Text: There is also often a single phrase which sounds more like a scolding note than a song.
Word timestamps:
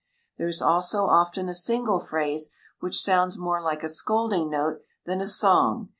There 0.39 0.47
is 0.47 0.63
also 0.63 1.05
often 1.05 1.47
a 1.47 1.53
single 1.53 1.99
phrase 1.99 2.49
which 2.79 2.99
sounds 2.99 3.37
more 3.37 3.61
like 3.61 3.83
a 3.83 3.87
scolding 3.89 4.49
note 4.49 4.81
than 5.05 5.21
a 5.21 5.27
song. 5.27 5.89